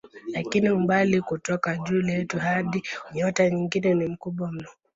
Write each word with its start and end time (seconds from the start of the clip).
Lakini 0.27 0.69
umbali 0.69 1.21
kutoka 1.21 1.77
jua 1.77 2.01
letu 2.01 2.39
hadi 2.39 2.83
nyota 3.13 3.49
nyingine 3.49 3.93
ni 3.93 4.07
mkubwa 4.07 4.51
mno. 4.51 4.67